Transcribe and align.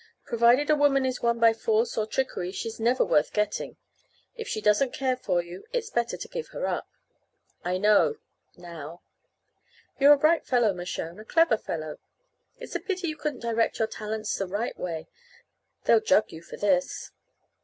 Provided 0.25 0.67
a 0.71 0.75
woman 0.75 1.05
is 1.05 1.21
won 1.21 1.37
by 1.39 1.53
force 1.53 1.95
or 1.95 2.07
trickery 2.07 2.51
she's 2.51 2.79
never 2.79 3.05
worth 3.05 3.31
getting. 3.33 3.77
If 4.35 4.47
she 4.47 4.59
doesn't 4.59 4.93
care 4.95 5.15
for 5.15 5.43
you 5.43 5.63
it's 5.73 5.91
better 5.91 6.17
to 6.17 6.27
give 6.27 6.47
her 6.47 6.65
up." 6.65 6.87
"I 7.63 7.77
know 7.77 8.15
now." 8.57 9.03
"You're 9.99 10.13
a 10.13 10.17
bright 10.17 10.43
fellow, 10.47 10.73
Mershone, 10.73 11.19
a 11.19 11.23
clever 11.23 11.55
fellow. 11.55 11.99
It's 12.57 12.73
a 12.73 12.79
pity 12.79 13.09
you 13.09 13.15
couldn't 13.15 13.41
direct 13.41 13.77
your 13.77 13.87
talents 13.87 14.35
the 14.35 14.47
right 14.47 14.75
way. 14.75 15.07
They'll 15.83 16.01
jug 16.01 16.31
you 16.31 16.41
for 16.41 16.57
this." 16.57 17.11